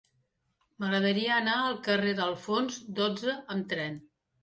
M'agradaria 0.83 1.35
anar 1.35 1.59
al 1.67 1.79
carrer 1.89 2.17
d'Alfons 2.23 2.83
dotze 3.03 3.41
amb 3.57 3.73
tren. 3.77 4.05